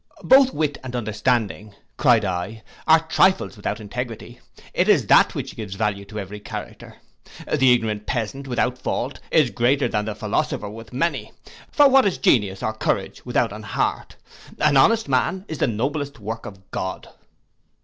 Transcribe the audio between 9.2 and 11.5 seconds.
is greater than the philosopher with many;